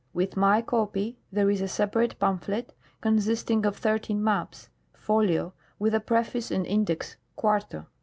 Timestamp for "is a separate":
1.51-2.17